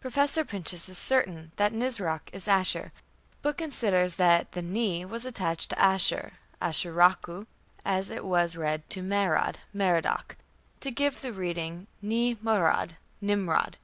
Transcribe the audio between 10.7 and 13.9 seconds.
to give the reading Ni Marad = Nimrod.